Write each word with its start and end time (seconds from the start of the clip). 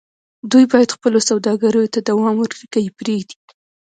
دوی 0.51 0.65
بايد 0.71 0.89
خپلو 0.95 1.19
سوداګريو 1.29 1.91
ته 1.93 1.99
دوام 2.09 2.35
ورکړي 2.39 2.67
که 2.73 2.79
يې 2.85 2.91
پرېږدي. 2.99 3.37